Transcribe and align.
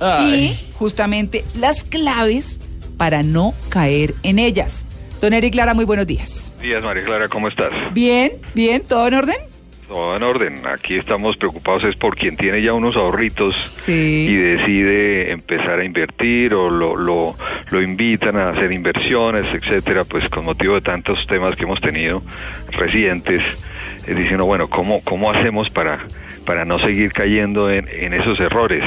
Y 0.00 0.56
justamente 0.74 1.44
las 1.58 1.84
claves 1.84 2.60
para 2.96 3.22
no 3.22 3.54
caer 3.68 4.14
en 4.22 4.38
ellas. 4.38 4.84
Don 5.20 5.32
Eric 5.32 5.52
Clara, 5.52 5.74
muy 5.74 5.84
buenos 5.84 6.06
días. 6.06 6.52
días, 6.60 6.82
María 6.82 7.04
Clara, 7.04 7.28
¿cómo 7.28 7.48
estás? 7.48 7.70
Bien, 7.94 8.32
bien, 8.54 8.82
¿todo 8.86 9.06
en 9.08 9.14
orden? 9.14 9.36
Todo 9.88 10.16
en 10.16 10.22
orden. 10.22 10.62
Aquí 10.66 10.96
estamos 10.96 11.36
preocupados 11.36 11.84
es 11.84 11.94
por 11.96 12.16
quien 12.16 12.36
tiene 12.36 12.60
ya 12.60 12.72
unos 12.72 12.96
ahorritos 12.96 13.54
Sí. 13.84 14.26
y 14.28 14.34
decide 14.34 15.30
empezar 15.30 15.78
a 15.78 15.84
invertir 15.84 16.54
o 16.54 16.68
lo, 16.70 16.96
lo, 16.96 17.36
lo 17.70 17.82
invitan 17.82 18.36
a 18.36 18.50
hacer 18.50 18.72
inversiones, 18.72 19.44
etcétera, 19.54 20.04
pues 20.04 20.28
con 20.28 20.44
motivo 20.44 20.74
de 20.74 20.80
tantos 20.80 21.24
temas 21.26 21.54
que 21.56 21.62
hemos 21.64 21.80
tenido 21.80 22.22
recientes, 22.72 23.40
eh, 24.06 24.14
diciendo, 24.14 24.44
bueno, 24.44 24.68
¿cómo, 24.68 25.00
cómo 25.04 25.30
hacemos 25.30 25.70
para, 25.70 26.00
para 26.44 26.64
no 26.64 26.78
seguir 26.80 27.12
cayendo 27.12 27.70
en, 27.70 27.88
en 27.88 28.12
esos 28.12 28.38
errores? 28.40 28.82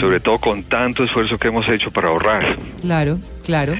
Sobre 0.00 0.20
todo 0.20 0.38
con 0.38 0.62
tanto 0.62 1.04
esfuerzo 1.04 1.38
que 1.38 1.48
hemos 1.48 1.68
hecho 1.68 1.90
para 1.90 2.08
ahorrar. 2.08 2.56
Claro, 2.80 3.18
claro. 3.44 3.74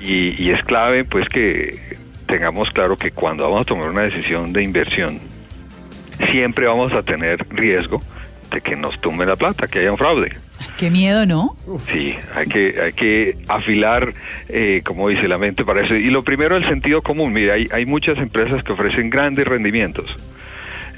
Y, 0.00 0.40
y 0.42 0.50
es 0.50 0.62
clave 0.64 1.04
pues 1.04 1.28
que 1.28 1.96
tengamos 2.26 2.70
claro 2.70 2.96
que 2.96 3.10
cuando 3.10 3.44
vamos 3.44 3.62
a 3.62 3.64
tomar 3.64 3.90
una 3.90 4.02
decisión 4.02 4.52
de 4.52 4.62
inversión, 4.62 5.20
siempre 6.30 6.66
vamos 6.66 6.92
a 6.92 7.02
tener 7.02 7.46
riesgo 7.50 8.00
de 8.50 8.60
que 8.60 8.76
nos 8.76 9.00
tumbe 9.00 9.26
la 9.26 9.36
plata, 9.36 9.66
que 9.66 9.80
haya 9.80 9.90
un 9.90 9.98
fraude. 9.98 10.36
Qué 10.78 10.90
miedo, 10.90 11.26
¿no? 11.26 11.56
Sí, 11.92 12.14
hay 12.34 12.46
que, 12.46 12.80
hay 12.82 12.92
que 12.92 13.36
afilar, 13.48 14.12
eh, 14.48 14.82
como 14.84 15.08
dice 15.08 15.28
la 15.28 15.38
mente, 15.38 15.64
para 15.64 15.84
eso. 15.84 15.94
Y 15.94 16.10
lo 16.10 16.22
primero, 16.22 16.56
el 16.56 16.64
sentido 16.64 17.02
común. 17.02 17.32
Mira, 17.32 17.54
hay, 17.54 17.68
hay 17.72 17.86
muchas 17.86 18.18
empresas 18.18 18.62
que 18.62 18.72
ofrecen 18.72 19.10
grandes 19.10 19.46
rendimientos. 19.46 20.06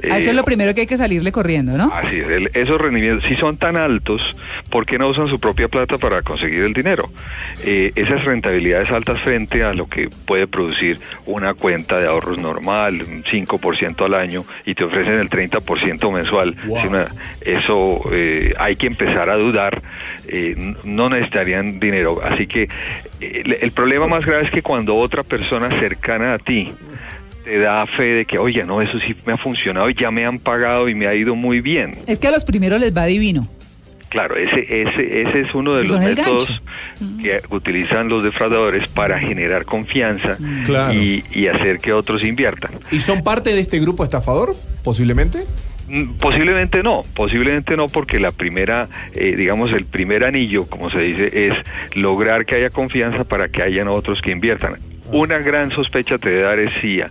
A 0.02 0.18
eso 0.18 0.26
Eh, 0.28 0.30
es 0.30 0.34
lo 0.34 0.44
primero 0.44 0.74
que 0.74 0.82
hay 0.82 0.86
que 0.86 0.96
salirle 0.96 1.32
corriendo, 1.32 1.76
¿no? 1.78 1.90
Así 1.92 2.16
es, 2.16 2.28
el- 2.28 2.50
esos 2.54 2.80
rendimientos, 2.80 3.24
si 3.28 3.36
son 3.36 3.56
tan 3.56 3.76
altos, 3.76 4.36
¿por 4.70 4.84
qué 4.86 4.98
no 4.98 5.06
usan 5.08 5.28
su 5.28 5.38
propia 5.40 5.68
plata 5.68 5.96
para 5.98 6.22
conseguir 6.22 6.60
el 6.64 6.72
dinero? 6.74 7.10
Eh, 7.64 7.92
esas 7.96 8.24
rentabilidades 8.24 8.90
altas 8.90 9.20
frente 9.22 9.62
a 9.64 9.72
lo 9.72 9.88
que 9.88 10.08
puede 10.26 10.46
producir 10.46 10.98
una 11.24 11.54
cuenta 11.54 11.98
de 11.98 12.06
ahorros 12.08 12.38
normal, 12.38 13.02
un 13.08 13.24
5% 13.24 14.04
al 14.04 14.14
año, 14.14 14.44
y 14.66 14.74
te 14.74 14.84
ofrecen 14.84 15.14
el 15.14 15.28
30% 15.30 16.10
mensual. 16.12 16.56
Una- 16.88 17.06
eso 17.40 18.02
eh, 18.12 18.52
hay 18.58 18.76
que 18.76 18.86
empezar 18.86 19.30
a 19.30 19.36
dudar, 19.36 19.80
eh, 20.28 20.74
no 20.84 21.08
necesitarían 21.08 21.80
dinero. 21.80 22.20
Así 22.22 22.46
que 22.46 22.64
eh, 23.20 23.42
el, 23.44 23.56
el 23.60 23.72
problema 23.72 24.06
más 24.06 24.24
grave 24.26 24.44
es 24.44 24.50
que 24.50 24.62
cuando 24.62 24.96
otra 24.96 25.22
persona 25.22 25.68
cercana 25.80 26.34
a 26.34 26.38
ti, 26.38 26.72
te 27.46 27.58
da 27.60 27.86
fe 27.86 28.06
de 28.06 28.24
que, 28.24 28.38
oye, 28.38 28.64
no, 28.64 28.82
eso 28.82 28.98
sí 28.98 29.14
me 29.24 29.34
ha 29.34 29.36
funcionado 29.36 29.88
y 29.88 29.94
ya 29.94 30.10
me 30.10 30.26
han 30.26 30.40
pagado 30.40 30.88
y 30.88 30.96
me 30.96 31.06
ha 31.06 31.14
ido 31.14 31.36
muy 31.36 31.60
bien. 31.60 31.92
Es 32.08 32.18
que 32.18 32.26
a 32.26 32.32
los 32.32 32.44
primeros 32.44 32.80
les 32.80 32.94
va 32.94 33.04
divino. 33.06 33.46
Claro, 34.08 34.34
ese, 34.36 34.62
ese, 34.82 35.22
ese 35.22 35.40
es 35.42 35.54
uno 35.54 35.74
de 35.74 35.84
los 35.84 36.00
métodos 36.00 36.48
gancho. 37.00 37.22
que 37.22 37.40
utilizan 37.54 38.08
los 38.08 38.24
defraudadores 38.24 38.88
para 38.88 39.20
generar 39.20 39.64
confianza 39.64 40.36
Claro. 40.64 40.92
y, 40.92 41.22
y 41.32 41.46
hacer 41.46 41.78
que 41.78 41.92
otros 41.92 42.24
inviertan. 42.24 42.72
¿Y 42.90 42.98
son 42.98 43.22
parte 43.22 43.54
de 43.54 43.60
este 43.60 43.78
grupo 43.78 44.02
estafador, 44.02 44.56
posiblemente? 44.82 45.44
Mm, 45.88 46.14
Posiblemente 46.18 46.82
no, 46.82 47.02
posiblemente 47.14 47.76
no, 47.76 47.86
porque 47.88 48.18
la 48.18 48.32
primera, 48.32 48.88
eh, 49.14 49.36
digamos, 49.36 49.70
el 49.72 49.84
primer 49.84 50.24
anillo, 50.24 50.66
como 50.66 50.90
se 50.90 50.98
dice, 50.98 51.46
es 51.46 51.54
lograr 51.94 52.44
que 52.44 52.56
haya 52.56 52.70
confianza 52.70 53.22
para 53.22 53.48
que 53.50 53.62
hayan 53.62 53.86
otros 53.86 54.20
que 54.20 54.32
inviertan. 54.32 54.78
Una 55.12 55.38
gran 55.38 55.70
sospecha 55.70 56.18
te 56.18 56.30
debe 56.30 56.42
dar 56.42 56.60
es 56.60 56.72
si 56.80 57.00
a- 57.00 57.08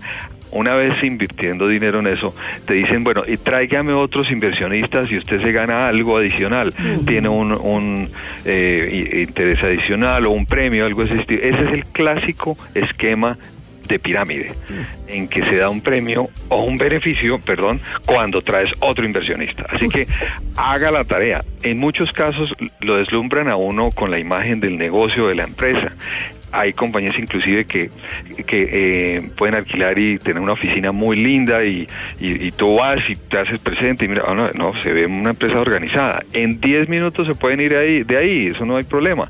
una 0.52 0.74
vez 0.76 0.94
invirtiendo 1.04 1.68
dinero 1.68 2.00
en 2.00 2.08
eso, 2.08 2.34
te 2.66 2.76
dicen, 2.76 3.04
bueno, 3.04 3.24
y 3.28 3.36
tráigame 3.36 3.92
otros 3.92 4.32
inversionistas 4.32 5.12
y 5.12 5.18
usted 5.18 5.42
se 5.42 5.52
gana 5.52 5.88
algo 5.88 6.18
adicional, 6.18 6.74
tiene 7.06 7.28
un, 7.28 7.52
un, 7.52 8.10
eh, 8.46 9.18
interés 9.28 9.62
adicional 9.64 10.26
o 10.28 10.32
un 10.32 10.46
premio, 10.46 10.86
algo 10.86 11.04
de 11.04 11.12
ese 11.12 11.22
estilo. 11.22 11.42
Ese 11.44 11.64
es 11.66 11.72
el 11.74 11.86
clásico 11.88 12.58
esquema 12.74 13.38
de 13.90 14.00
pirámide, 14.00 14.52
en 15.08 15.28
que 15.28 15.44
se 15.44 15.58
da 15.58 15.70
un 15.70 15.82
premio 15.82 16.30
o 16.48 16.64
un 16.64 16.78
beneficio, 16.78 17.38
perdón, 17.40 17.82
cuando 18.06 18.42
traes 18.42 18.72
otro 18.80 19.06
inversionista. 19.06 19.66
Así 19.70 19.90
que 19.90 20.08
haga 20.56 20.90
la 20.90 21.04
tarea. 21.04 21.44
En 21.64 21.78
muchos 21.80 22.12
casos 22.14 22.56
lo 22.80 22.96
deslumbran 22.96 23.48
a 23.50 23.58
uno 23.58 23.90
con 23.92 24.10
la 24.10 24.18
imagen 24.20 24.60
del 24.60 24.78
negocio 24.78 25.28
de 25.28 25.36
la 25.36 25.44
empresa. 25.44 25.92
Hay 26.60 26.74
compañías 26.74 27.18
inclusive 27.18 27.66
que, 27.66 27.90
que 28.46 28.70
eh, 28.72 29.30
pueden 29.36 29.56
alquilar 29.56 29.98
y 30.00 30.18
tener 30.18 30.42
una 30.42 30.54
oficina 30.54 30.92
muy 30.92 31.16
linda 31.18 31.64
y, 31.64 31.88
y, 32.20 32.48
y 32.48 32.52
tú 32.52 32.76
vas 32.76 33.00
y 33.10 33.16
te 33.16 33.40
haces 33.40 33.60
presente 33.60 34.06
y 34.06 34.08
mira, 34.08 34.24
ah, 34.28 34.34
no, 34.34 34.50
no, 34.54 34.84
se 34.84 34.94
ve 34.94 35.06
una 35.06 35.32
empresa 35.32 35.60
organizada. 35.60 36.24
En 36.34 36.60
10 36.60 36.90
minutos 36.90 37.28
se 37.28 37.36
pueden 37.36 37.62
ir 37.62 37.76
ahí, 37.76 38.04
de 38.04 38.18
ahí, 38.18 38.48
eso 38.48 38.66
no 38.66 38.78
hay 38.78 38.84
problema. 38.84 39.28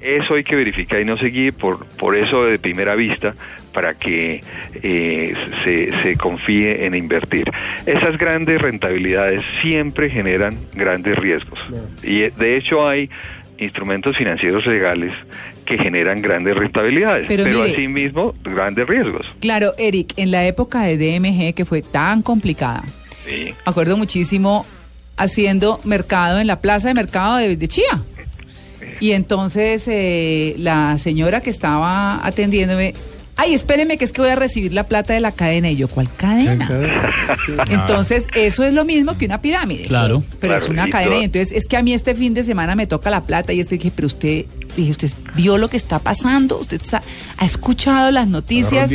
Eso 0.00 0.34
hay 0.34 0.44
que 0.44 0.56
verificar 0.56 1.00
y 1.00 1.04
no 1.04 1.18
seguir 1.18 1.52
por, 1.52 1.84
por 1.86 2.16
eso 2.16 2.46
de 2.46 2.58
primera 2.58 2.94
vista 2.94 3.34
para 3.72 3.94
que 3.94 4.40
eh, 4.82 5.34
se, 5.62 6.02
se 6.02 6.16
confíe 6.16 6.86
en 6.86 6.94
invertir. 6.94 7.50
Esas 7.84 8.16
grandes 8.16 8.60
rentabilidades 8.62 9.44
siempre 9.60 10.08
generan 10.08 10.56
grandes 10.74 11.18
riesgos. 11.18 11.60
Y 12.02 12.22
eh, 12.22 12.32
de 12.36 12.56
hecho 12.56 12.88
hay 12.88 13.10
instrumentos 13.58 14.16
financieros 14.16 14.66
legales 14.66 15.14
que 15.70 15.78
generan 15.78 16.20
grandes 16.20 16.56
rentabilidades, 16.56 17.26
Pero 17.28 17.44
pero, 17.44 17.60
mire- 17.60 17.72
asimismo 17.72 18.34
grandes 18.44 18.86
riesgos. 18.88 19.24
Claro, 19.40 19.72
Eric, 19.78 20.12
en 20.16 20.30
la 20.32 20.44
época 20.46 20.82
de 20.82 20.98
DMG, 20.98 21.54
que 21.54 21.64
fue 21.64 21.80
tan 21.82 22.22
complicada, 22.22 22.82
Sí. 23.24 23.44
me 23.46 23.54
acuerdo 23.64 23.96
muchísimo 23.96 24.66
haciendo 25.16 25.80
mercado 25.84 26.40
en 26.40 26.46
la 26.46 26.60
plaza 26.60 26.88
de 26.88 26.94
mercado 26.94 27.36
de, 27.36 27.56
de 27.56 27.68
Chía. 27.68 28.02
Y 28.98 29.12
entonces 29.12 29.84
eh, 29.86 30.54
la 30.58 30.98
señora 30.98 31.40
que 31.40 31.50
estaba 31.50 32.26
atendiéndome, 32.26 32.92
ay, 33.36 33.54
espéreme 33.54 33.96
que 33.96 34.04
es 34.04 34.12
que 34.12 34.20
voy 34.20 34.30
a 34.30 34.36
recibir 34.36 34.72
la 34.74 34.84
plata 34.84 35.14
de 35.14 35.20
la 35.20 35.32
cadena. 35.32 35.70
Y 35.70 35.76
yo, 35.76 35.88
¿cuál 35.88 36.08
cadena? 36.16 36.68
Entonces, 37.68 38.26
eso 38.34 38.64
es 38.64 38.72
lo 38.72 38.84
mismo 38.84 39.16
que 39.16 39.26
una 39.26 39.40
pirámide. 39.40 39.84
Claro. 39.84 40.22
Pero 40.40 40.56
es 40.56 40.68
una 40.68 40.88
y 40.88 40.90
cadena. 40.90 41.10
todo- 41.12 41.20
Y 41.20 41.24
entonces, 41.24 41.52
es 41.52 41.66
que 41.66 41.76
a 41.76 41.82
mí 41.82 41.92
este 41.94 42.14
fin 42.14 42.34
de 42.34 42.42
semana 42.44 42.74
me 42.74 42.86
toca 42.86 43.08
la 43.10 43.22
plata. 43.22 43.52
Y 43.52 43.60
es 43.60 43.68
que 43.68 43.76
dije, 43.78 43.92
pero 43.94 44.06
usted, 44.06 44.44
dije, 44.76 44.90
¿usted 44.90 45.10
vio 45.34 45.58
lo 45.58 45.68
que 45.68 45.76
está 45.76 45.98
pasando? 45.98 46.58
¿Usted 46.58 46.80
ha 47.36 47.44
escuchado 47.44 48.10
las 48.10 48.26
noticias? 48.26 48.90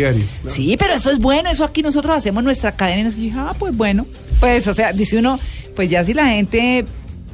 Sí, 0.46 0.76
pero 0.78 0.94
eso 0.94 1.12
es 1.12 1.20
bueno. 1.20 1.50
Eso 1.50 1.64
aquí 1.64 1.82
nosotros 1.82 2.16
hacemos 2.16 2.44
nuestra 2.44 2.74
cadena. 2.74 3.02
Y 3.02 3.04
nos 3.04 3.16
dije, 3.16 3.38
ah, 3.38 3.54
pues 3.58 3.76
bueno. 3.76 4.06
Pues, 4.40 4.68
o 4.68 4.74
sea, 4.74 4.94
dice 4.94 5.18
uno, 5.18 5.40
pues 5.76 5.90
ya 5.90 6.04
si 6.04 6.14
la 6.14 6.28
gente 6.28 6.86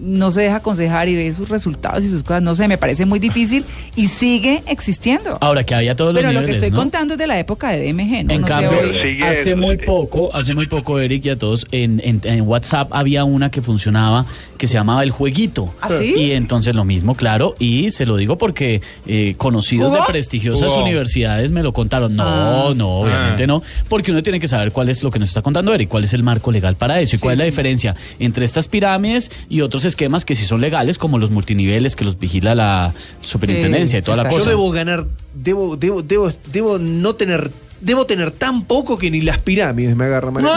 no 0.02 0.32
se 0.32 0.42
deja 0.42 0.58
aconsejar 0.58 1.08
y 1.10 1.16
ve 1.16 1.32
sus 1.34 1.48
resultados 1.50 2.04
y 2.04 2.10
sus 2.10 2.24
cosas, 2.24 2.42
no 2.42 2.56
sé, 2.56 2.68
me 2.68 2.78
parece 2.78 3.06
muy 3.06 3.20
difícil 3.20 3.66
y 3.96 4.08
sigue 4.08 4.64
existendo. 4.68 5.38
Ahora 5.42 5.64
que 5.64 5.76
haya 5.76 5.96
todos 5.96 6.14
los 6.14 6.22
Pero 6.22 6.34
lo 6.38 6.46
que 6.46 6.54
estoy 6.54 6.72
¿no? 6.72 6.78
contando 6.78 7.14
es 7.14 7.18
de 7.20 7.28
la 7.28 7.38
época 7.40 7.70
de 7.70 7.82
DMG, 7.94 8.26
¿no? 8.26 8.34
En 8.34 8.42
No 8.42 8.48
cambio, 8.48 8.80
hace 9.26 9.56
muy 9.56 9.78
poco, 9.78 10.34
hace 10.36 10.54
muy 10.54 10.68
poco, 10.68 11.00
Eric 11.00 11.26
y 11.26 11.30
a 11.30 11.38
todos, 11.38 11.66
en, 11.72 12.02
en- 12.04 12.22
en 12.24 12.42
WhatsApp 12.48 12.90
había 12.92 13.24
una 13.24 13.52
que 13.52 13.62
funcionaba 13.62 14.26
que 14.58 14.68
se 14.68 14.74
llamaba 14.76 15.04
El 15.04 15.12
Jueguito. 15.12 15.74
¿Ah, 15.82 15.90
sí? 16.00 16.14
Y 16.16 16.32
entonces 16.32 16.76
lo 16.76 16.84
mismo, 16.86 17.16
claro, 17.16 17.56
y 17.60 17.92
se 17.92 18.06
lo 18.06 18.16
digo 18.18 18.38
porque 18.38 18.82
eh, 19.08 19.36
conocidos 19.38 19.90
¿Jugó? 19.92 20.02
de 20.04 20.08
prestigiosas 20.12 20.70
¿Jugó? 20.70 20.84
universidades 20.84 21.52
me 21.52 21.64
lo 21.64 21.74
contaron. 21.74 22.16
No, 22.16 22.24
Ah. 22.26 22.74
no, 22.76 23.00
obviamente 23.02 23.44
Ah. 23.44 23.48
no, 23.48 23.64
porque 23.90 24.12
uno 24.12 24.22
tiene 24.24 24.40
que 24.40 24.48
saber 24.48 24.72
cuál 24.72 24.90
es 24.90 25.04
lo 25.04 25.12
que 25.12 25.20
nos 25.20 25.30
está 25.30 25.42
contando 25.42 25.74
Eric, 25.74 25.90
cuál 25.90 26.04
es 26.04 26.14
el 26.14 26.24
marco 26.24 26.52
legal 26.52 26.76
para 26.76 27.00
eso 27.02 27.16
y 27.16 27.20
cuál 27.20 27.34
es 27.34 27.38
la 27.40 27.46
diferencia 27.46 27.96
entre 28.20 28.46
estas 28.46 28.68
pirámides 28.68 29.32
y 29.50 29.62
otros 29.62 29.86
esquemas 29.92 30.26
que 30.26 30.36
sí 30.36 30.46
son 30.46 30.60
legales, 30.62 30.98
como 30.98 31.20
los 31.20 31.30
multiniveles 31.32 31.96
que 31.96 32.04
los 32.06 32.18
vigila 32.20 32.56
la 32.56 32.94
superintendencia 33.22 34.00
y 34.00 34.02
toda 34.02 34.18
la 34.24 34.30
cosa. 34.30 34.44
Yo 34.46 34.50
debo 34.50 34.72
ganar, 34.72 35.06
debo, 35.34 35.78
debo, 35.78 36.02
debo, 36.02 36.32
debo 36.52 36.78
no 36.80 37.16
tener, 37.16 37.52
debo 37.80 38.06
tener 38.06 38.32
tan 38.32 38.64
poco 38.64 38.98
que 38.98 39.12
ni 39.12 39.22
las 39.22 39.38
pirámides 39.40 39.96
me 39.96 40.06
agarran. 40.06 40.34
No, 40.36 40.52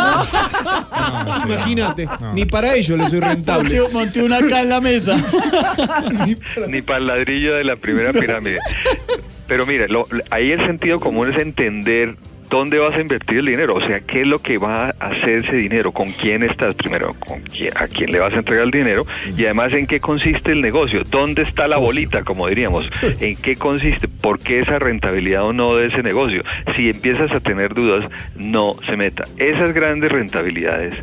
Imagínate, 1.44 2.06
No. 2.06 2.32
ni 2.34 2.44
para 2.46 2.74
ello 2.74 2.96
le 2.96 3.08
soy 3.08 3.20
rentable. 3.20 3.78
Monté, 3.80 3.92
monté 3.94 4.22
una 4.22 4.38
acá 4.38 4.62
en 4.62 4.68
la 4.70 4.80
mesa. 4.80 5.16
ni 6.68 6.82
para 6.82 6.98
el 6.98 7.06
ladrillo 7.06 7.54
de 7.56 7.64
la 7.64 7.76
primera 7.76 8.12
pirámide. 8.12 8.58
Pero 9.46 9.66
mire, 9.66 9.88
lo- 9.88 10.08
ahí 10.30 10.52
el 10.52 10.60
sentido 10.66 10.98
común 11.00 11.32
es 11.32 11.40
entender 11.40 12.16
¿dónde 12.48 12.78
vas 12.78 12.94
a 12.94 13.00
invertir 13.00 13.38
el 13.38 13.46
dinero? 13.46 13.74
O 13.74 13.80
sea, 13.80 14.00
¿qué 14.00 14.22
es 14.22 14.26
lo 14.26 14.40
que 14.40 14.58
va 14.58 14.94
a 14.98 15.06
hacer 15.06 15.44
ese 15.44 15.56
dinero? 15.56 15.92
¿Con 15.92 16.12
quién 16.12 16.42
estás? 16.42 16.74
Primero, 16.74 17.14
¿con 17.18 17.40
quién, 17.40 17.70
¿a 17.76 17.86
quién 17.86 18.12
le 18.12 18.18
vas 18.18 18.34
a 18.34 18.38
entregar 18.38 18.64
el 18.64 18.70
dinero? 18.70 19.06
Y 19.36 19.44
además, 19.44 19.72
¿en 19.72 19.86
qué 19.86 20.00
consiste 20.00 20.52
el 20.52 20.60
negocio? 20.60 21.02
¿Dónde 21.04 21.42
está 21.42 21.68
la 21.68 21.76
bolita, 21.76 22.24
como 22.24 22.48
diríamos? 22.48 22.88
¿En 23.20 23.36
qué 23.36 23.56
consiste? 23.56 24.08
¿Por 24.08 24.38
qué 24.38 24.60
esa 24.60 24.78
rentabilidad 24.78 25.44
o 25.44 25.52
no 25.52 25.74
de 25.74 25.86
ese 25.86 26.02
negocio? 26.02 26.42
Si 26.76 26.88
empiezas 26.88 27.30
a 27.32 27.40
tener 27.40 27.74
dudas, 27.74 28.08
no 28.36 28.76
se 28.86 28.96
meta. 28.96 29.24
Esas 29.38 29.72
grandes 29.72 30.12
rentabilidades 30.12 30.94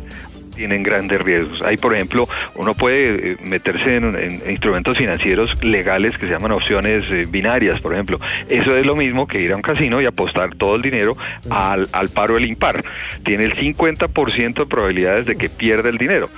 tienen 0.52 0.82
grandes 0.82 1.20
riesgos. 1.20 1.62
Hay, 1.62 1.76
por 1.76 1.94
ejemplo, 1.94 2.28
uno 2.54 2.74
puede 2.74 3.32
eh, 3.32 3.36
meterse 3.42 3.96
en, 3.96 4.16
en 4.16 4.50
instrumentos 4.50 4.96
financieros 4.96 5.62
legales 5.64 6.16
que 6.18 6.26
se 6.26 6.32
llaman 6.32 6.52
opciones 6.52 7.04
eh, 7.10 7.26
binarias, 7.28 7.80
por 7.80 7.92
ejemplo. 7.92 8.20
Eso 8.48 8.76
es 8.76 8.86
lo 8.86 8.96
mismo 8.96 9.26
que 9.26 9.40
ir 9.40 9.52
a 9.52 9.56
un 9.56 9.62
casino 9.62 10.00
y 10.00 10.06
apostar 10.06 10.54
todo 10.54 10.76
el 10.76 10.82
dinero 10.82 11.16
al, 11.50 11.88
al 11.92 12.08
paro 12.08 12.34
del 12.34 12.46
impar. 12.46 12.84
Tiene 13.24 13.44
el 13.44 13.54
50% 13.54 14.54
de 14.54 14.66
probabilidades 14.66 15.26
de 15.26 15.36
que 15.36 15.48
pierda 15.48 15.88
el 15.88 15.98
dinero. 15.98 16.28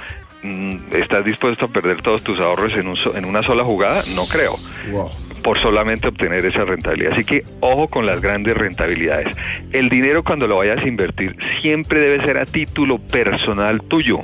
Mm, 0.44 0.92
¿Estás 0.92 1.24
dispuesto 1.24 1.64
a 1.64 1.68
perder 1.68 2.02
todos 2.02 2.22
tus 2.22 2.38
ahorros 2.38 2.74
en, 2.74 2.86
un 2.86 2.96
so- 2.96 3.16
en 3.16 3.24
una 3.24 3.42
sola 3.42 3.64
jugada? 3.64 4.02
No 4.14 4.26
creo 4.26 4.56
Wow. 4.92 5.10
por 5.42 5.58
solamente 5.58 6.06
obtener 6.08 6.44
esa 6.44 6.64
rentabilidad. 6.66 7.12
Así 7.14 7.24
que 7.24 7.44
ojo 7.60 7.88
con 7.88 8.04
las 8.04 8.20
grandes 8.20 8.54
rentabilidades. 8.54 9.34
El 9.72 9.88
dinero 9.88 10.22
cuando 10.22 10.46
lo 10.46 10.56
vayas 10.56 10.80
a 10.80 10.86
invertir 10.86 11.34
siempre 11.62 11.98
debe 11.98 12.22
ser 12.26 12.36
a 12.36 12.44
título 12.44 12.98
personal 12.98 13.80
tuyo, 13.82 14.20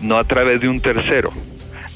no 0.00 0.16
a 0.16 0.22
través 0.24 0.60
de 0.60 0.68
un 0.68 0.80
tercero. 0.80 1.32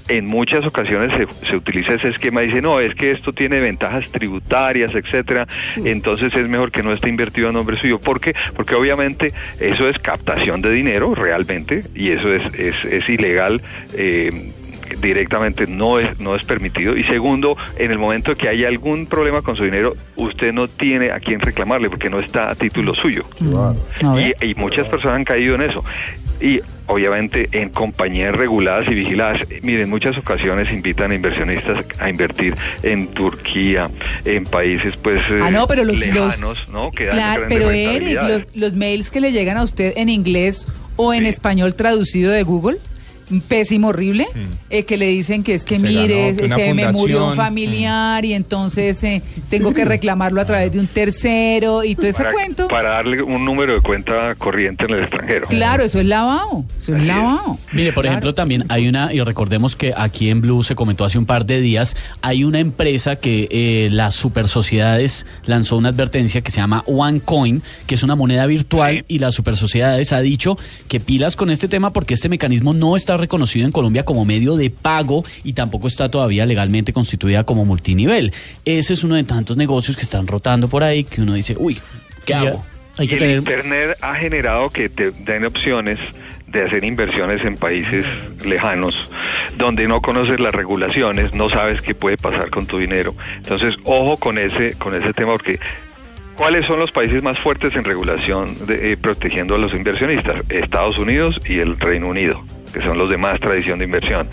En 0.09 0.27
muchas 0.27 0.65
ocasiones 0.67 1.11
se, 1.17 1.47
se 1.47 1.57
utiliza 1.57 1.95
ese 1.95 2.09
esquema, 2.09 2.41
dice, 2.41 2.61
no, 2.61 2.81
es 2.81 2.95
que 2.95 3.11
esto 3.13 3.33
tiene 3.33 3.61
ventajas 3.61 4.05
tributarias, 4.11 4.95
etcétera, 4.95 5.47
entonces 5.77 6.33
es 6.35 6.49
mejor 6.49 6.71
que 6.73 6.83
no 6.83 6.93
esté 6.93 7.09
invertido 7.09 7.49
a 7.49 7.53
nombre 7.53 7.79
suyo. 7.81 8.01
¿Por 8.01 8.21
qué? 8.21 8.35
Porque 8.57 8.75
obviamente 8.75 9.33
eso 9.61 9.89
es 9.89 9.99
captación 9.99 10.61
de 10.61 10.71
dinero 10.71 11.15
realmente 11.15 11.85
y 11.95 12.11
eso 12.11 12.33
es, 12.35 12.43
es, 12.55 12.85
es 12.85 13.09
ilegal. 13.09 13.63
eh, 13.95 14.53
directamente 15.01 15.67
no 15.67 15.99
es 15.99 16.21
no 16.21 16.37
es 16.37 16.45
permitido 16.45 16.95
y 16.97 17.05
segundo 17.05 17.57
en 17.79 17.91
el 17.93 17.99
momento 17.99 18.37
que 18.37 18.49
haya 18.49 18.69
algún 18.69 19.07
problema 19.07 19.41
con 19.41 19.57
su 19.57 19.65
dinero 19.65 19.95
usted 20.17 20.53
no 20.53 20.69
tiene 20.69 21.11
a 21.13 21.19
quién 21.19 21.41
reclamarle 21.41 21.89
porque 21.89 22.11
no 22.11 22.21
está 22.21 22.51
a 22.51 22.55
título 22.55 22.93
suyo 22.95 23.25
A 24.05 24.15
ver. 24.15 24.37
y, 24.43 24.51
y 24.51 24.55
muchas 24.55 24.87
personas 24.89 25.17
han 25.17 25.25
caído 25.25 25.55
en 25.55 25.63
eso 25.63 25.83
y 26.43 26.61
obviamente 26.93 27.49
en 27.53 27.71
compañías 27.71 28.35
reguladas 28.35 28.87
y 28.89 28.95
vigiladas. 28.95 29.41
Miren 29.63 29.89
muchas 29.91 30.17
ocasiones 30.19 30.71
invitan 30.73 31.11
a 31.11 31.15
inversionistas 31.15 31.85
a 31.99 32.09
invertir 32.11 32.55
en 32.83 33.09
Turquía 33.09 33.91
en 34.25 34.45
países 34.45 34.97
pues 34.97 35.21
eh, 35.31 35.41
Ah, 35.43 35.51
no, 35.51 35.67
pero 35.67 35.85
los, 35.85 35.99
lejanos 35.99 36.41
los 36.41 36.69
no 36.69 36.91
que 36.91 37.07
dan 37.07 37.15
claro, 37.17 37.47
pero 37.49 37.71
Eric, 37.71 38.19
los, 38.23 38.47
los 38.55 38.73
mails 38.75 39.11
que 39.11 39.21
le 39.21 39.33
llegan 39.33 39.57
a 39.57 39.63
usted 39.63 39.93
en 39.97 40.09
inglés 40.09 40.67
o 40.97 41.13
en 41.15 41.23
Sí. 41.23 41.29
español 41.29 41.75
traducido 41.75 42.31
de 42.31 42.43
Google, 42.43 42.79
pésimo, 43.49 43.89
horrible, 43.89 44.27
eh, 44.71 44.85
que 44.85 44.97
le 44.97 45.07
dicen 45.07 45.43
que 45.43 45.55
es 45.55 45.65
que 45.65 45.79
Se 45.79 45.87
mire, 45.87 46.27
ganó, 46.33 46.37
que 46.39 46.45
una 46.47 46.57
se 46.57 46.75
me 46.75 46.93
murió 46.93 47.17
un 47.19 47.23
fundación. 47.31 47.47
familiar 47.47 48.25
y 48.25 48.33
entonces 48.35 49.03
eh, 49.05 49.23
tengo 49.51 49.73
que 49.73 49.85
reclamarlo 49.85 50.41
a 50.41 50.45
través 50.45 50.73
de 50.73 50.79
un 50.81 50.87
tercero 50.87 51.85
y 51.85 51.95
todo 51.95 52.07
ese 52.09 52.19
para, 52.23 52.33
cuento. 52.33 52.69
para 52.69 52.89
darle 52.91 53.23
un 53.23 53.45
número 53.45 53.75
de 53.75 53.81
cuenta 53.81 54.35
corriente 54.37 54.85
en 54.85 54.93
el 54.93 55.01
extranjero 55.01 55.47
Claro, 55.49 55.83
eso 55.85 55.99
es 56.01 56.07
lavado, 56.07 56.65
eso 56.81 56.93
es 56.93 56.97
Así 56.97 57.03
es. 57.03 57.07
lavado. 57.09 57.59
Mire, 57.73 57.93
por 57.93 58.03
Claro. 58.03 58.15
ejemplo, 58.15 58.35
también 58.35 58.65
hay 58.69 58.89
una, 58.89 59.13
y 59.13 59.21
recordemos 59.21 59.77
que 59.77 59.93
aquí 59.97 60.29
en 60.31 60.41
Blue 60.41 60.63
se 60.63 60.75
comentó 60.75 61.05
hace 61.05 61.19
un 61.19 61.27
par 61.27 61.47
de 61.47 61.61
días, 61.61 61.97
hay 62.21 62.45
una 62.45 62.59
empresa 62.61 63.17
que 63.17 63.49
eh, 63.51 63.89
las 63.91 64.15
super 64.15 64.49
sociedades 64.49 65.27
lanzó 65.47 65.77
una 65.77 65.91
advertencia 65.91 66.41
que 66.41 66.51
se 66.51 66.59
llama 66.61 66.83
OneCoin, 66.87 67.63
que 67.87 67.95
es 67.95 68.03
una 68.03 68.15
moneda 68.17 68.47
virtual, 68.47 68.99
Sí. 69.09 69.15
y 69.15 69.19
las 69.19 69.35
super 69.35 69.57
sociedades 69.57 70.13
ha 70.13 70.21
dicho 70.21 70.57
que 70.89 70.99
pilas 71.01 71.37
con 71.37 71.51
este 71.51 71.69
tema 71.69 71.93
porque 71.93 72.15
este 72.15 72.29
mecanismo 72.29 72.73
no 72.75 72.97
está 72.97 73.12
reconocido 73.17 73.67
en 73.67 73.73
Colombia 73.73 74.05
como 74.05 74.25
medio 74.25 74.57
de 74.57 74.71
pago 74.71 75.25
y 75.45 75.53
tampoco 75.53 75.89
está 75.89 76.11
todavía 76.11 76.47
legalmente 76.47 76.93
constituida 76.93 77.45
como 77.45 77.65
multinivel. 77.65 78.33
Ese 78.65 78.95
es 78.95 79.05
uno 79.05 79.15
de 79.17 79.25
tantos 79.25 79.57
negocios 79.57 79.97
que 79.97 80.03
están 80.03 80.27
rotando 80.27 80.69
por 80.69 80.83
ahí 80.83 81.05
que 81.05 81.23
uno 81.23 81.35
dice, 81.35 81.57
uy, 81.59 81.79
¿qué 82.25 82.35
hago? 82.35 82.65
Hay 82.99 83.07
y 83.07 83.09
que 83.09 83.15
el 83.15 83.21
tener 83.21 83.39
Internet 83.39 83.99
ha 84.01 84.15
generado 84.17 84.71
que 84.71 84.89
te 84.89 85.11
den 85.13 85.47
opciones 85.47 85.99
de 86.53 86.63
hacer 86.63 86.85
inversiones 86.85 87.43
en 87.45 87.57
países 87.57 88.05
lejanos, 88.45 88.95
donde 89.57 89.89
no 89.89 90.03
conoces 90.03 90.39
las 90.39 90.55
regulaciones, 90.55 91.33
no 91.33 91.49
sabes 91.49 91.81
qué 91.81 91.95
puede 91.95 92.19
pasar 92.19 92.51
con 92.51 92.67
tu 92.67 92.79
dinero. 92.79 93.15
Entonces, 93.39 93.75
ojo 93.85 94.19
con 94.19 94.37
ese, 94.39 94.75
con 94.75 94.95
ese 94.95 95.15
tema, 95.15 95.33
porque 95.33 95.59
¿cuáles 96.37 96.67
son 96.67 96.79
los 96.79 96.93
países 96.93 97.23
más 97.23 97.39
fuertes 97.39 97.75
en 97.75 97.85
regulación 97.85 98.67
de, 98.67 98.93
eh, 98.93 98.97
protegiendo 98.99 99.55
a 99.55 99.59
los 99.59 99.73
inversionistas? 99.73 100.43
Estados 100.51 100.99
Unidos 100.99 101.41
y 101.47 101.59
el 101.59 101.81
Reino 101.81 102.09
Unido 102.09 102.45
que 102.73 102.81
son 102.81 102.99
los 102.99 103.11
de 103.11 103.17
más 103.17 103.41
tradición 103.41 103.79
de 103.79 103.85
inversión. 103.85 104.29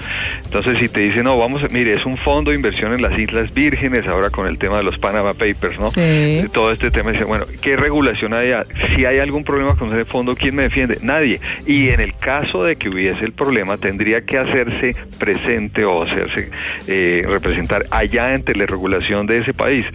Entonces, 0.46 0.78
si 0.80 0.90
te 0.90 1.02
dicen, 1.02 1.24
no, 1.24 1.38
vamos, 1.38 1.62
mire, 1.72 1.94
es 1.94 2.06
un 2.06 2.18
fondo 2.18 2.52
de 2.52 2.58
inversión 2.58 2.94
en 2.94 3.02
las 3.02 3.18
Islas 3.18 3.54
Vírgenes, 3.54 4.08
ahora 4.08 4.30
con 4.30 4.48
el 4.48 4.58
tema 4.58 4.78
de 4.78 4.84
los 4.84 4.98
Panama 4.98 5.34
Papers, 5.34 5.80
¿no? 5.80 5.90
Sí. 5.92 6.46
todo 6.52 6.72
este 6.72 6.92
tema 6.92 7.12
dice, 7.12 7.24
bueno, 7.24 7.46
¿qué 7.62 7.76
regulación 7.76 8.34
hay? 8.34 8.54
Si 8.96 9.06
hay 9.06 9.20
algún 9.20 9.44
problema 9.44 9.76
con 9.76 9.90
ese 9.90 10.06
fondo, 10.06 10.36
¿quién 10.36 10.56
me 10.56 10.64
defiende? 10.64 10.98
Nadie. 11.02 11.40
Y 11.66 11.90
en 11.90 12.00
el 12.00 12.16
caso 12.16 12.64
de 12.64 12.76
que 12.76 12.90
hubiese 12.90 13.24
el 13.24 13.32
problema, 13.32 13.78
tendría 13.78 14.22
que 14.22 14.38
hacerse 14.38 14.96
presente 15.18 15.86
o 15.86 16.04
hacerse 16.04 16.50
eh, 16.88 17.22
representar 17.26 17.86
allá 17.92 18.34
ante 18.34 18.56
la 18.56 18.66
regulación 18.66 19.28
de 19.28 19.40
ese 19.40 19.54
país. 19.54 19.86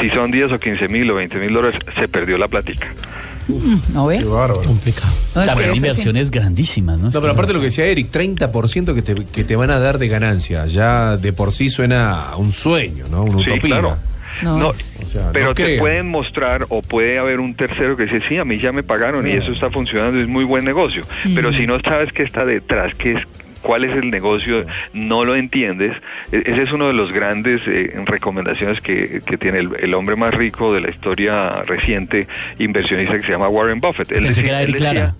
Si 0.00 0.10
son 0.10 0.30
10 0.30 0.52
o 0.52 0.58
15 0.58 0.88
mil 0.88 1.10
o 1.10 1.14
20 1.14 1.38
mil 1.38 1.52
dólares, 1.52 1.80
se 1.98 2.08
perdió 2.08 2.38
la 2.38 2.48
plática. 2.48 2.88
¿No 3.92 4.06
ve? 4.06 4.18
Qué 4.18 4.24
bárbaro. 4.24 4.60
complicado. 4.62 5.12
No, 5.34 5.42
es 5.42 5.46
que 5.48 5.54
También 5.54 5.70
es 5.70 5.76
así. 5.76 5.78
inversiones 5.78 6.30
grandísimas, 6.30 7.00
¿no? 7.00 7.10
No, 7.10 7.20
pero 7.20 7.32
aparte 7.32 7.52
lo 7.52 7.60
que 7.60 7.66
decía 7.66 7.84
Eric, 7.86 8.10
30% 8.12 8.94
que 8.94 9.02
te, 9.02 9.14
que 9.26 9.44
te 9.44 9.56
van 9.56 9.70
a 9.70 9.78
dar 9.78 9.98
de 9.98 10.08
ganancia, 10.08 10.66
ya 10.66 11.16
de 11.16 11.32
por 11.32 11.52
sí 11.52 11.68
suena 11.68 12.20
a 12.30 12.36
un 12.36 12.52
sueño, 12.52 13.04
¿no? 13.10 13.22
Una 13.24 13.44
Sí, 13.44 13.50
utopía. 13.50 13.60
claro. 13.80 13.96
No. 14.42 14.58
No, 14.58 14.68
O 14.68 15.06
sea, 15.10 15.30
pero 15.32 15.46
no 15.46 15.54
te 15.54 15.78
pueden 15.78 16.10
mostrar 16.10 16.66
o 16.68 16.82
puede 16.82 17.18
haber 17.18 17.40
un 17.40 17.54
tercero 17.54 17.96
que 17.96 18.02
dice, 18.04 18.20
sí, 18.28 18.36
a 18.36 18.44
mí 18.44 18.58
ya 18.58 18.70
me 18.70 18.82
pagaron 18.82 19.26
y 19.26 19.30
eso 19.30 19.50
está 19.52 19.70
funcionando, 19.70 20.20
es 20.20 20.28
muy 20.28 20.44
buen 20.44 20.62
negocio. 20.64 21.04
Pero 21.34 21.52
si 21.54 21.66
no 21.66 21.78
sabes 21.80 22.12
qué 22.12 22.22
está 22.24 22.44
detrás, 22.44 22.94
qué 22.96 23.12
es 23.12 23.22
cuál 23.66 23.82
es 23.84 23.96
el 23.96 24.10
negocio, 24.12 24.64
no 24.92 25.24
lo 25.24 25.34
entiendes, 25.34 25.92
e- 26.30 26.42
ese 26.46 26.62
es 26.62 26.72
uno 26.72 26.86
de 26.86 26.92
los 26.92 27.10
grandes 27.10 27.60
eh, 27.66 27.92
recomendaciones 28.06 28.80
que, 28.80 29.20
que 29.26 29.36
tiene 29.36 29.58
el, 29.58 29.70
el 29.80 29.92
hombre 29.94 30.14
más 30.14 30.32
rico 30.32 30.72
de 30.72 30.80
la 30.82 30.90
historia 30.90 31.50
reciente, 31.66 32.28
inversionista 32.60 33.16
que 33.16 33.24
se 33.24 33.32
llama 33.32 33.48
Warren 33.48 33.80
Buffett. 33.80 34.12
Él 34.12 34.22
Pensé 34.22 34.44
que 34.44 34.50
era 34.50 34.62
Eric 34.62 34.78
Lara. 34.78 35.14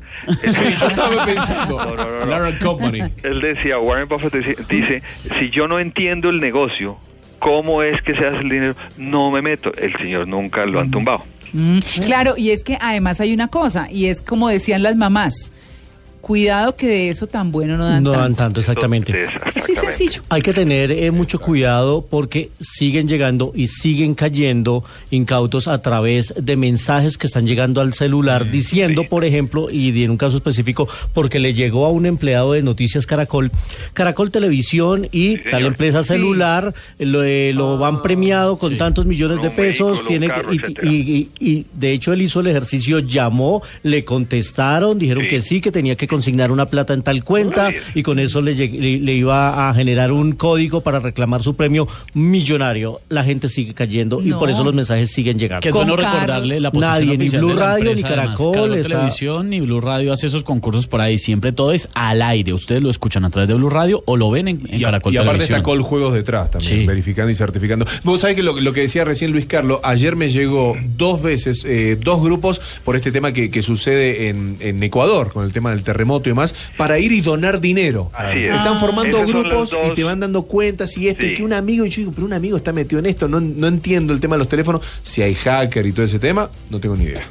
él 0.45 0.55
Sí, 0.55 0.61
yo 0.81 0.87
estaba 0.87 1.25
pensando. 1.27 1.77
No, 1.85 1.97
no, 1.97 2.05
no, 2.09 2.21
no. 2.21 2.27
Lara 2.27 2.57
Company. 2.61 3.01
Él 3.25 3.41
decía, 3.41 3.81
Warren 3.81 4.07
Buffett 4.09 4.33
dice, 4.35 4.57
dice, 4.69 5.03
si 5.41 5.51
yo 5.51 5.67
no 5.67 5.81
entiendo 5.81 6.31
el 6.31 6.39
negocio, 6.39 6.99
¿cómo 7.41 7.83
es 7.83 8.01
que 8.03 8.15
se 8.15 8.27
hace 8.27 8.37
el 8.39 8.49
dinero? 8.49 8.77
No 8.97 9.33
me 9.33 9.43
meto. 9.43 9.73
El 9.77 9.93
señor 9.97 10.29
nunca 10.29 10.65
lo 10.67 10.79
han 10.79 10.93
tumbado. 10.93 11.25
Mm, 11.53 11.79
Claro, 12.05 12.35
y 12.37 12.51
es 12.51 12.63
que 12.63 12.79
además 12.81 13.21
hay 13.21 13.35
una 13.35 13.49
cosa, 13.49 13.89
y 13.91 14.07
es 14.07 14.21
como 14.21 14.49
decían 14.49 14.83
las 14.85 14.95
mamás, 14.97 15.51
cuidado 16.27 16.75
que 16.75 16.89
de 16.89 17.09
eso 17.11 17.29
tan 17.29 17.53
bueno 17.53 17.77
no 17.77 17.85
dan 17.85 18.03
No 18.03 18.11
dan 18.11 18.21
tanto. 18.35 18.37
tanto, 18.43 18.61
exactamente. 18.61 19.27
Así 19.55 19.77
sencillo. 19.77 20.23
Hay 20.29 20.43
que 20.43 20.53
tener 20.53 20.91
eh, 20.91 21.13
mucho 21.13 21.39
cuidado 21.39 22.05
porque 22.11 22.51
siguen 22.59 23.07
llegando 23.07 23.53
y 23.55 23.69
siguen 23.69 24.17
cayendo 24.17 24.83
incautos 25.13 25.69
a 25.69 25.81
través 25.83 26.35
de 26.37 26.57
mensajes 26.57 27.17
que 27.17 27.29
están 27.29 27.47
llegando 27.47 27.81
al 27.81 27.93
celular 27.95 28.51
diciendo, 28.51 29.05
por 29.05 29.25
ejemplo, 29.25 29.71
y 29.71 30.03
en 30.03 30.11
un 30.11 30.17
caso 30.17 30.39
específico, 30.39 30.89
porque 31.15 31.39
le 31.39 31.55
llegó 31.55 31.87
a 31.87 31.91
un 31.93 32.07
empleado 32.07 32.55
de 32.55 32.63
Noticias 32.63 33.07
Caracol, 33.07 33.53
Caracol 33.95 34.33
Televisión 34.33 35.09
y 35.13 35.37
Sí, 35.37 35.43
tal 35.49 35.67
empresa 35.67 36.03
Sí. 36.03 36.09
celular 36.15 36.75
lo, 36.99 37.23
eh, 37.23 37.53
lo 37.55 37.79
van 37.79 38.03
premiado 38.03 38.59
con 38.59 38.73
sí. 38.73 38.79
tantos 38.79 39.07
millones 39.07 39.41
de 39.43 39.51
pesos, 39.51 39.99
vehículo, 39.99 40.09
tiene 40.09 40.27
carro, 40.29 40.53
y, 40.53 40.59
y- 40.83 41.29
y- 41.41 41.51
y, 41.53 41.67
de 41.73 41.93
hecho 41.93 42.13
él 42.13 42.23
hizo 42.23 42.41
el 42.41 42.49
ejercicio, 42.49 42.99
llamó, 42.99 43.63
le 43.85 44.05
contestaron, 44.05 44.99
dijeron 44.99 45.23
Sí. 45.23 45.29
que 45.31 45.41
sí, 45.41 45.61
que 45.61 45.71
tenía 45.71 45.95
que 45.95 46.09
consignar 46.17 46.51
una 46.51 46.67
plata 46.67 46.95
en 46.95 47.03
tal 47.03 47.23
cuenta 47.25 47.71
y 47.95 48.03
con 48.03 48.19
eso 48.19 48.41
le, 48.41 48.55
lleg- 48.57 48.79
le, 48.79 48.99
le 49.01 49.15
iba 49.15 49.69
a 49.69 49.75
generar 49.75 50.13
un 50.13 50.33
código 50.33 50.81
para 50.81 50.99
reclamar 50.99 51.43
su 51.43 51.55
premio 51.55 51.87
millonario. 52.15 53.01
La 53.09 53.23
gente 53.25 53.49
sigue 53.49 53.75
cayendo 53.75 54.21
y 54.23 54.33
por 54.33 54.49
eso 54.51 54.65
los 54.65 54.75
mensajes 54.75 55.11
siguen 55.11 55.39
llegando. 55.39 55.61
Que 55.63 55.69
es 55.69 55.75
bueno 55.75 55.95
recordarle 55.97 56.59
la 56.61 56.71
posición 56.71 56.93
Nadie, 57.07 57.19
ni 57.19 57.29
Blue 57.29 57.49
de 57.49 57.55
Radio, 57.55 57.85
ni 57.85 57.91
empresa, 58.01 58.09
además. 58.09 58.37
Caracol, 58.39 58.75
está- 58.75 58.89
Televisión 58.89 59.51
ni 59.51 59.61
Blue 59.61 59.81
Radio 59.81 60.13
hace 60.13 60.27
esos 60.27 60.43
concursos 60.43 60.87
por 60.87 61.01
ahí. 61.01 61.19
Siempre 61.19 61.53
todo 61.53 61.73
es 61.73 61.89
al 61.95 62.23
aire. 62.23 62.53
Ustedes 62.53 62.83
lo 62.83 62.89
escuchan 62.91 63.25
a 63.25 63.31
través 63.31 63.49
de 63.49 63.55
Blue 63.55 63.69
Radio 63.69 64.03
o 64.07 64.17
lo 64.17 64.31
ven 64.31 64.49
en, 64.49 64.61
en 64.71 64.81
Y, 64.81 64.85
a- 64.85 64.87
Caracol 64.87 65.13
y 65.15 65.17
aparte 65.19 65.45
está 65.45 65.63
Col 65.63 65.83
Juegos 65.83 66.15
detrás 66.15 66.51
también, 66.51 66.81
Sí. 66.81 66.87
verificando 66.87 67.31
y 67.31 67.35
certificando. 67.35 67.85
Vos 68.05 68.21
sabés 68.23 68.37
que 68.37 68.43
lo, 68.43 68.59
lo 68.59 68.73
que 68.73 68.81
decía 68.81 69.05
recién 69.05 69.33
Luis 69.33 69.47
Carlos, 69.47 69.81
ayer 69.83 70.17
me 70.17 70.31
llegó 70.31 70.75
dos 70.97 71.21
veces, 71.23 71.65
eh, 71.69 71.99
dos 72.01 72.23
grupos 72.23 72.61
por 72.85 72.97
este 72.97 73.13
tema 73.13 73.33
que, 73.33 73.51
que 73.51 73.63
sucede 73.63 74.29
en, 74.29 74.57
en 74.61 74.83
Ecuador, 74.83 75.33
con 75.33 75.45
el 75.45 75.53
tema 75.53 75.71
del 75.71 75.83
terremoto 75.83 76.06
y 76.29 76.31
demás, 76.31 76.55
para 76.77 76.99
ir 76.99 77.13
y 77.13 77.21
donar 77.21 77.61
dinero. 77.61 78.11
Así 78.15 78.45
es. 78.45 78.55
Están 78.57 78.77
Ah. 78.77 78.81
formando 78.81 79.19
Esas 79.19 79.29
grupos 79.29 79.77
y 79.91 79.95
te 79.95 80.05
van 80.05 80.21
dando 80.21 80.43
cuentas 80.43 80.97
y 80.97 81.09
esto, 81.09 81.25
y 81.27 81.35
que 81.35 81.43
un 81.45 81.53
amigo, 81.53 81.85
y 81.85 81.91
yo 81.91 81.97
digo, 81.99 82.13
pero 82.15 82.27
un 82.27 82.33
amigo 82.33 82.57
está 82.57 82.73
metido 82.73 82.99
en 82.99 83.07
esto, 83.07 83.29
no, 83.29 83.41
no 83.41 83.67
entiendo 83.67 84.13
el 84.13 84.21
tema 84.21 84.37
de 84.37 84.39
los 84.41 84.49
teléfonos, 84.49 84.83
si 85.03 85.23
hay 85.23 85.35
hacker 85.35 85.85
y 85.87 85.93
todo 85.93 86.05
ese 86.07 86.19
tema, 86.19 86.51
no 86.71 86.79
tengo 86.81 86.97
ni 86.97 87.05
idea. 87.05 87.23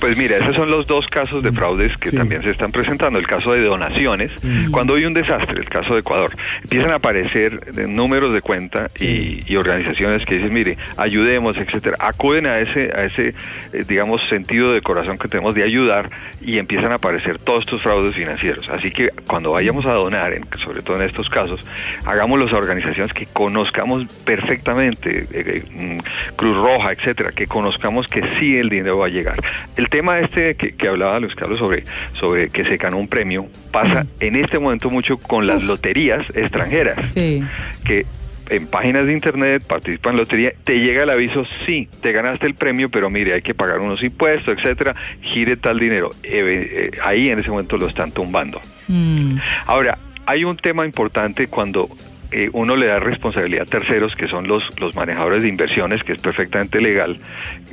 Pues 0.00 0.16
mira, 0.18 0.36
esos 0.36 0.54
son 0.54 0.70
los 0.70 0.86
dos 0.86 1.06
casos 1.06 1.42
de 1.42 1.50
fraudes 1.52 1.96
que 1.96 2.10
también 2.12 2.42
se 2.42 2.50
están 2.50 2.72
presentando. 2.72 3.18
El 3.18 3.26
caso 3.26 3.52
de 3.52 3.62
donaciones, 3.62 4.30
cuando 4.70 4.94
hay 4.96 5.04
un 5.06 5.14
desastre, 5.14 5.58
el 5.60 5.68
caso 5.68 5.94
de 5.94 6.00
Ecuador, 6.00 6.30
empiezan 6.62 6.90
a 6.90 6.96
aparecer 6.96 7.74
números 7.88 8.34
de 8.34 8.42
cuenta 8.42 8.90
y, 9.00 9.40
y 9.50 9.56
organizaciones 9.56 10.24
que 10.26 10.34
dicen, 10.36 10.52
mire, 10.52 10.76
ayudemos, 10.98 11.56
etcétera. 11.56 11.96
Acuden 12.00 12.46
a 12.46 12.58
ese, 12.58 12.90
a 12.94 13.04
ese, 13.04 13.28
eh, 13.72 13.84
digamos, 13.88 14.26
sentido 14.28 14.72
de 14.72 14.82
corazón 14.82 15.16
que 15.18 15.28
tenemos 15.28 15.54
de 15.54 15.62
ayudar 15.62 16.10
y 16.42 16.58
empiezan 16.58 16.92
a 16.92 16.96
aparecer 16.96 17.38
todos 17.38 17.62
estos 17.62 17.82
fraudes 17.82 18.14
financieros. 18.14 18.68
Así 18.68 18.90
que 18.90 19.08
cuando 19.26 19.52
vayamos 19.52 19.86
a 19.86 19.92
donar, 19.92 20.34
en- 20.34 20.44
sobre 20.62 20.82
todo 20.82 20.96
en 21.00 21.08
estos 21.08 21.30
casos, 21.30 21.64
hagámoslo 22.04 22.44
a 22.44 22.58
organizaciones 22.58 23.12
que 23.14 23.26
conozcamos 23.26 24.04
perfectamente, 24.24 25.20
eh, 25.20 25.26
eh, 25.32 25.62
mm, 25.70 26.34
Cruz 26.36 26.56
Roja, 26.56 26.92
etcétera, 26.92 27.32
que 27.32 27.46
conozcamos 27.46 28.06
que 28.06 28.22
sí 28.38 28.56
el 28.56 28.68
dinero 28.68 28.98
va 28.98 29.06
a 29.06 29.08
llegar. 29.08 29.36
El 29.76 29.88
tema 29.94 30.18
este 30.18 30.56
que, 30.56 30.74
que 30.74 30.88
hablaba 30.88 31.20
Luis 31.20 31.36
Carlos 31.36 31.60
sobre, 31.60 31.84
sobre 32.18 32.48
que 32.48 32.64
se 32.64 32.78
ganó 32.78 32.98
un 32.98 33.06
premio 33.06 33.46
pasa 33.70 34.06
en 34.18 34.34
este 34.34 34.58
momento 34.58 34.90
mucho 34.90 35.18
con 35.18 35.46
las 35.46 35.62
loterías 35.62 36.28
extranjeras 36.34 37.12
Sí. 37.12 37.44
que 37.84 38.04
en 38.50 38.66
páginas 38.66 39.06
de 39.06 39.12
internet 39.12 39.62
participan 39.64 40.14
en 40.14 40.18
lotería, 40.18 40.52
te 40.64 40.80
llega 40.80 41.04
el 41.04 41.10
aviso, 41.10 41.46
sí, 41.64 41.88
te 42.02 42.12
ganaste 42.12 42.46
el 42.46 42.54
premio, 42.54 42.90
pero 42.90 43.08
mire, 43.08 43.34
hay 43.34 43.42
que 43.42 43.54
pagar 43.54 43.78
unos 43.80 44.02
impuestos, 44.02 44.58
etcétera, 44.58 44.94
gire 45.22 45.56
tal 45.56 45.78
dinero. 45.78 46.10
Eh, 46.24 46.90
eh, 46.92 46.98
ahí 47.02 47.30
en 47.30 47.38
ese 47.38 47.48
momento 47.48 47.78
lo 47.78 47.86
están 47.86 48.10
tumbando. 48.12 48.60
Mm. 48.88 49.36
Ahora, 49.64 49.96
hay 50.26 50.44
un 50.44 50.56
tema 50.56 50.84
importante 50.84 51.46
cuando 51.46 51.88
eh, 52.34 52.50
uno 52.52 52.76
le 52.76 52.86
da 52.86 52.98
responsabilidad 53.00 53.62
a 53.62 53.70
terceros, 53.70 54.14
que 54.16 54.26
son 54.28 54.46
los, 54.48 54.62
los 54.80 54.94
manejadores 54.94 55.42
de 55.42 55.48
inversiones, 55.48 56.02
que 56.02 56.12
es 56.12 56.20
perfectamente 56.20 56.80
legal. 56.80 57.16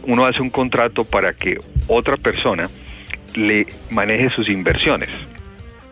Uno 0.03 0.25
hace 0.25 0.41
un 0.41 0.49
contrato 0.49 1.03
para 1.03 1.33
que 1.33 1.59
otra 1.87 2.15
persona 2.17 2.65
le 3.35 3.65
maneje 3.89 4.29
sus 4.29 4.47
inversiones. 4.49 5.09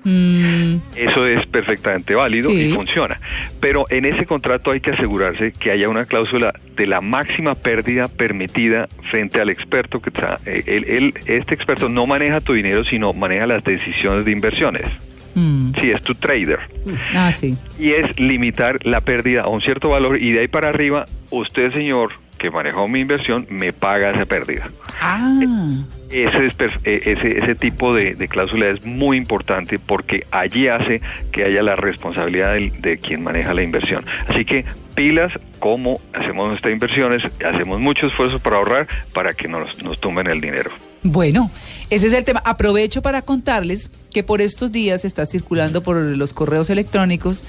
Mm. 0.04 0.78
Eso 0.96 1.28
es 1.28 1.46
perfectamente 1.48 2.16
válido 2.16 2.50
Sí. 2.50 2.70
y 2.70 2.74
funciona. 2.74 3.20
Pero 3.60 3.86
en 3.90 4.06
ese 4.06 4.26
contrato 4.26 4.72
hay 4.72 4.80
que 4.80 4.92
asegurarse 4.92 5.52
que 5.52 5.72
haya 5.72 5.90
una 5.90 6.06
cláusula 6.06 6.54
de 6.78 6.88
la 6.88 7.02
máxima 7.02 7.56
pérdida 7.56 8.08
permitida 8.08 8.88
frente 9.12 9.42
al 9.42 9.50
experto 9.50 10.02
que 10.02 10.10
está. 10.10 10.40
eh, 10.46 10.64
él- 10.68 10.86
él- 10.88 11.14
este 11.26 11.54
experto 11.54 11.90
no 11.90 12.06
maneja 12.08 12.40
tu 12.40 12.54
dinero, 12.54 12.86
sino 12.86 13.12
maneja 13.14 13.46
las 13.46 13.64
decisiones 13.64 14.24
de 14.24 14.32
inversiones. 14.32 14.86
Mm. 15.36 15.69
Sí, 15.82 15.92
es 15.92 16.02
tu 16.02 16.16
trader. 16.16 16.60
Ah, 17.14 17.32
sí. 17.32 17.56
Y 17.80 17.92
es 17.92 18.20
limitar 18.20 18.86
la 18.86 19.02
pérdida 19.02 19.44
a 19.44 19.48
un 19.48 19.62
cierto 19.62 19.90
valor 19.90 20.22
y 20.22 20.32
de 20.32 20.42
ahí 20.42 20.48
para 20.48 20.70
arriba, 20.70 21.06
usted, 21.30 21.72
señor, 21.72 22.12
que 22.38 22.50
manejó 22.52 22.88
mi 22.88 23.00
inversión, 23.02 23.46
me 23.50 23.74
paga 23.74 24.12
esa 24.12 24.26
pérdida. 24.26 24.70
Ah. 25.02 25.40
Ese, 26.10 26.46
es 26.48 26.54
per- 26.54 26.80
eh, 26.86 27.02
ese, 27.06 27.38
ese 27.38 27.56
tipo 27.56 27.94
de, 27.94 28.16
de 28.16 28.28
cláusula 28.28 28.68
es 28.70 28.86
muy 28.86 29.18
importante 29.18 29.78
porque 29.78 30.26
allí 30.32 30.68
hace 30.70 31.02
que 31.32 31.44
haya 31.44 31.62
la 31.62 31.76
responsabilidad 31.76 32.56
de 32.56 32.98
quien 32.98 33.24
maneja 33.24 33.54
la 33.54 33.62
inversión. 33.62 34.06
Así 34.28 34.46
que 34.46 34.66
pilas, 34.96 35.32
como 35.60 36.00
hacemos 36.14 36.48
nuestras 36.50 36.74
inversiones, 36.74 37.24
hacemos 37.46 37.80
mucho 37.80 38.08
esfuerzo 38.08 38.40
para 38.40 38.56
ahorrar 38.56 38.88
para 39.14 39.34
que 39.34 39.48
nos, 39.48 39.84
nos 39.84 40.00
tumben 40.00 40.28
el 40.28 40.40
dinero. 40.42 40.72
Bueno, 41.04 41.50
ese 41.90 42.08
es 42.08 42.14
el 42.14 42.24
tema. 42.24 42.42
Aprovecho 42.46 43.02
para 43.02 43.22
contarles 43.22 43.90
que 44.12 44.24
por 44.24 44.42
estos 44.42 44.72
días 44.72 45.06
está 45.06 45.26
circulando 45.26 45.82
por 45.82 45.98
los 45.98 46.34
correos 46.34 46.70
electrónicos 46.70 47.44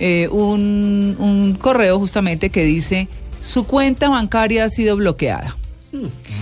eh, 0.00 0.28
un, 0.32 1.16
un 1.18 1.54
correo 1.54 1.98
justamente 1.98 2.50
que 2.50 2.64
dice 2.64 3.08
su 3.40 3.66
cuenta 3.66 4.08
bancaria 4.08 4.64
ha 4.64 4.68
sido 4.68 4.96
bloqueada. 4.96 5.56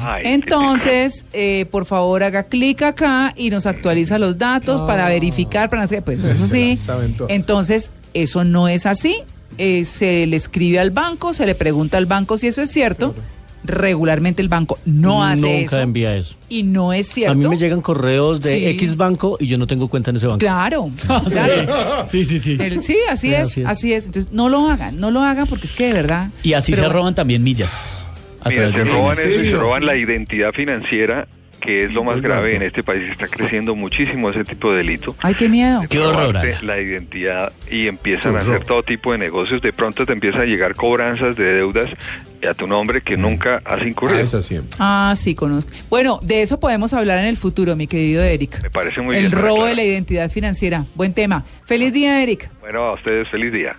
Ay, 0.00 0.23
Entonces, 0.26 1.26
eh, 1.33 1.66
por 1.71 1.85
favor, 1.85 2.23
haga 2.23 2.45
clic 2.45 2.83
acá 2.83 3.35
y 3.37 3.50
nos 3.50 3.66
actualiza 3.66 4.19
los 4.19 4.38
datos 4.38 4.81
para 4.83 5.09
verificar, 5.09 5.69
para 5.69 5.87
sé, 5.87 6.00
pues 6.00 6.25
eso 6.25 6.47
sí. 6.50 6.78
Entonces, 7.28 7.90
eso 8.14 8.45
no 8.45 8.69
es 8.69 8.87
así. 8.87 9.16
Eh, 9.59 9.85
se 9.85 10.26
le 10.26 10.37
escribe 10.37 10.78
al 10.78 10.90
banco, 10.90 11.35
se 11.35 11.45
le 11.45 11.54
pregunta 11.54 11.99
al 11.99 12.07
banco 12.07 12.38
si 12.38 12.47
eso 12.47 12.62
es 12.62 12.71
cierto. 12.71 13.14
Regularmente 13.64 14.42
el 14.42 14.49
banco 14.49 14.78
no 14.87 15.23
hace 15.25 15.40
Nunca 15.40 15.76
eso. 15.76 15.81
envía 15.81 16.16
eso. 16.16 16.35
Y 16.49 16.64
no 16.64 16.92
es 16.92 17.07
cierto. 17.09 17.33
A 17.33 17.35
mí 17.37 17.47
me 17.47 17.57
llegan 17.57 17.81
correos 17.81 18.40
de 18.40 18.57
Sí. 18.59 18.66
X 18.66 18.97
banco 18.97 19.37
y 19.38 19.47
yo 19.47 19.57
no 19.57 19.66
tengo 19.69 19.88
cuenta 19.88 20.11
en 20.11 20.16
ese 20.16 20.26
banco. 20.26 20.38
Claro, 20.40 20.90
claro. 21.07 22.07
Sí, 22.09 22.25
sí, 22.25 22.40
sí. 22.40 22.57
El- 22.59 22.83
sí, 22.83 22.97
así 23.09 23.28
Sí, 23.28 23.35
es, 23.35 23.40
así 23.42 23.64
así 23.64 23.92
es. 23.92 23.99
es. 24.02 24.07
Entonces, 24.07 24.33
no 24.33 24.49
lo 24.49 24.69
hagan, 24.69 24.99
no 24.99 25.11
lo 25.12 25.21
hagan 25.21 25.47
porque 25.47 25.66
es 25.66 25.73
que 25.73 25.87
de 25.87 25.92
verdad. 25.92 26.31
Y 26.42 26.54
así 26.54 26.73
Pero 26.73 26.85
se 26.88 26.92
roban 26.92 27.14
también 27.14 27.42
millas. 27.45 28.07
a 28.42 28.49
Mira, 28.49 28.69
través 28.71 28.75
se 28.76 28.85
de- 28.85 28.90
roban, 28.90 29.19
¿En 29.21 29.31
eso 29.33 29.42
y 29.45 29.50
se 29.50 29.57
roban 29.57 29.87
la 29.87 29.97
identidad 29.97 30.50
financiera, 30.52 31.28
que 31.62 31.85
es 31.85 31.92
lo 31.92 32.04
más 32.04 32.21
grave 32.21 32.57
en 32.57 32.62
este 32.62 32.83
país. 32.83 33.04
Está 33.11 33.28
creciendo 33.28 33.75
muchísimo 33.75 34.28
ese 34.31 34.45
tipo 34.45 34.71
de 34.73 34.78
delito. 34.78 35.14
Ay, 35.21 35.35
qué 35.35 35.49
miedo. 35.49 35.81
Qué 35.88 35.99
horror, 36.00 36.35
la 36.62 36.81
identidad 36.81 37.52
y 37.71 37.87
empiezan 37.87 38.37
a 38.37 38.40
hacer 38.40 38.64
todo 38.64 38.83
tipo 38.83 39.12
de 39.12 39.19
negocios. 39.19 39.62
De 39.62 39.73
pronto 39.73 40.04
te 40.04 40.12
empiezan 40.12 40.42
a 40.42 40.45
llegar 40.45 40.75
cobranzas 40.75 41.37
de 41.37 41.54
deudas 41.54 41.88
a 42.49 42.54
tu 42.54 42.66
nombre 42.66 43.02
que 43.02 43.16
nunca 43.16 43.62
has 43.64 43.81
Ah, 43.81 43.87
incurrido. 43.87 44.26
siempre. 44.42 44.76
Ah, 44.81 45.14
sí, 45.16 45.35
conozco. 45.37 45.71
Bueno, 45.88 46.19
de 46.23 46.42
eso 46.42 46.59
podemos 46.59 46.92
hablar 46.92 47.19
en 47.21 47.26
el 47.26 47.37
futuro, 47.37 47.76
mi 47.76 47.87
querido 47.87 48.23
Eric. 48.25 48.61
Me 48.62 48.71
parece 48.71 49.00
muy 49.00 49.14
el 49.16 49.26
bien. 49.26 49.35
Ana 49.38 49.42
robo 49.49 49.64
de 49.66 49.76
la 49.76 49.85
identidad 49.85 50.28
financiera. 50.31 50.85
Buen 50.97 51.14
tema. 51.14 51.45
Feliz 51.64 51.92
día, 51.92 52.21
Eric. 52.21 52.50
Bueno, 52.61 52.81
a 52.83 52.95
ustedes 52.95 53.28
feliz 53.28 53.52
día. 53.52 53.76